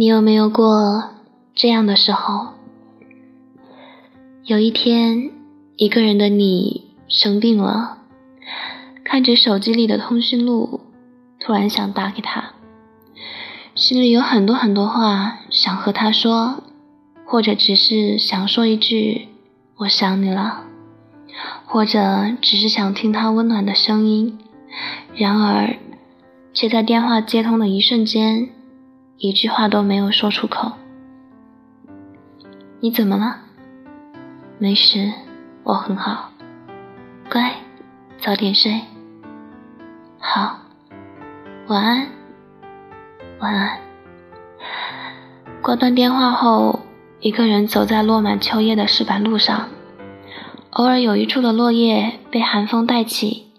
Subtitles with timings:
[0.00, 1.10] 你有没有过
[1.54, 2.54] 这样的时候？
[4.44, 5.30] 有一天，
[5.76, 7.98] 一个人的你生病了，
[9.04, 10.80] 看着手机里的通讯录，
[11.38, 12.52] 突然想打给他，
[13.74, 16.62] 心里有很多很多话想和他说，
[17.26, 19.28] 或者只是想说一句
[19.76, 20.64] “我想你了”，
[21.68, 24.38] 或者只是想听他温暖的声音，
[25.14, 25.76] 然而，
[26.54, 28.48] 却在电话接通的一瞬间。
[29.22, 30.72] 一句话都没有说出口。
[32.80, 33.36] 你怎么了？
[34.58, 35.12] 没事，
[35.62, 36.30] 我很好。
[37.30, 37.56] 乖，
[38.18, 38.80] 早点睡。
[40.18, 40.60] 好，
[41.68, 42.06] 晚安，
[43.40, 43.78] 晚安。
[45.60, 46.80] 挂断电话后，
[47.20, 49.68] 一个人走在落满秋叶的石板路上，
[50.70, 53.52] 偶尔有一处的落叶被寒风带起，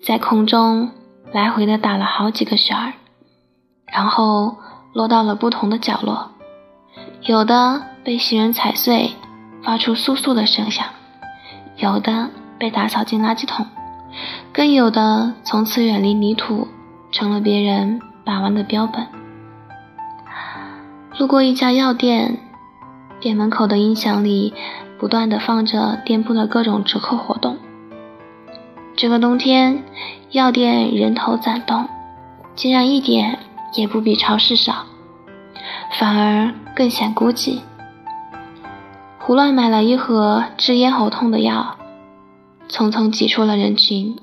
[0.00, 0.92] 在空中
[1.32, 2.92] 来回的打了好几个旋儿，
[3.92, 4.58] 然后。
[4.96, 6.30] 落到了不同的角落，
[7.26, 9.10] 有的被行人踩碎，
[9.62, 10.86] 发出簌簌的声响；
[11.76, 13.66] 有的被打扫进垃圾桶，
[14.54, 16.66] 更有的从此远离泥土，
[17.12, 19.06] 成了别人把玩的标本。
[21.18, 22.38] 路过一家药店，
[23.20, 24.54] 店门口的音响里
[24.98, 27.58] 不断的放着店铺的各种折扣活动。
[28.96, 29.84] 这个冬天，
[30.30, 31.86] 药店人头攒动，
[32.54, 33.38] 竟然一点。
[33.74, 34.86] 也不比超市少，
[35.98, 37.60] 反而更显孤寂。
[39.18, 41.76] 胡乱买了一盒治咽喉痛的药，
[42.68, 44.16] 匆匆挤出了人群。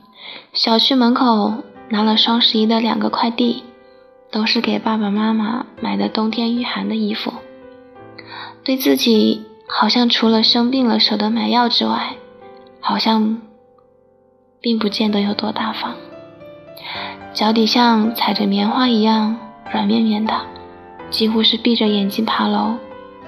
[0.54, 1.54] 小区门口
[1.90, 3.64] 拿了双十一的两个快递，
[4.32, 7.34] 都是给爸爸妈妈买的冬天御寒的衣服。
[8.64, 12.16] 对自己好像除了生病了舍得买药之外，
[12.80, 13.42] 好像
[14.62, 15.96] 并不见得有多大方。
[17.34, 19.36] 脚底像踩着棉花一样
[19.72, 20.40] 软绵绵的，
[21.10, 22.76] 几乎是闭着眼睛爬楼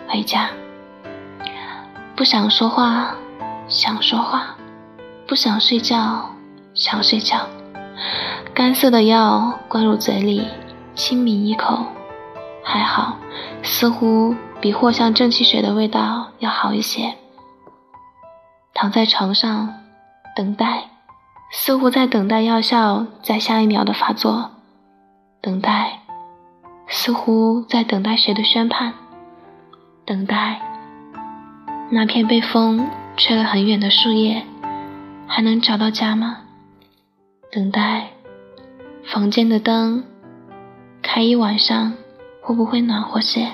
[0.08, 0.48] 回家。
[2.16, 3.16] 不想说话，
[3.68, 4.56] 想说话；
[5.28, 6.30] 不想睡觉，
[6.76, 7.40] 想睡觉。
[8.54, 10.48] 干涩的药灌入嘴里，
[10.94, 11.84] 轻抿一口，
[12.64, 13.18] 还好，
[13.64, 17.16] 似乎比藿香正气水的味道要好一些。
[18.76, 19.74] 躺在床上，
[20.36, 20.84] 等待。
[21.58, 24.52] 似乎在等待药效在下一秒的发作，
[25.42, 26.02] 等待，
[26.90, 28.94] 似乎在等待谁的宣判，
[30.06, 30.62] 等待
[31.90, 34.44] 那片被风吹了很远的树叶
[35.28, 36.40] 还能找到家吗？
[37.52, 38.10] 等待
[39.06, 40.04] 房间的灯
[41.02, 41.94] 开一晚上
[42.42, 43.50] 会不会暖和些？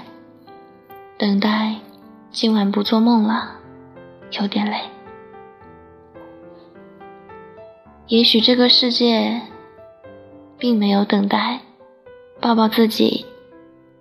[1.19, 1.75] 等待
[2.31, 3.51] 今晚不做梦了，
[4.31, 4.81] 有点累。
[8.11, 9.39] 也许这个世界
[10.57, 11.61] 并没有等待，
[12.41, 13.25] 抱抱自己，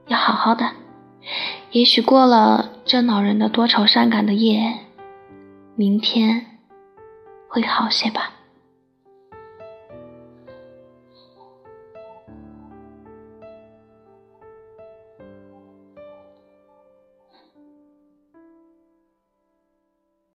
[0.09, 0.73] 要好好的。
[1.71, 4.81] 也许过了这恼人的多愁善感的夜，
[5.77, 6.59] 明天
[7.49, 8.33] 会好些吧。